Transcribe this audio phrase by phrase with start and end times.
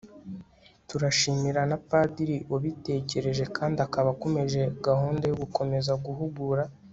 [0.87, 6.63] turashimira na padiri wabitekereje kandi akaba akomeje gahunda yo gukomeza guhugura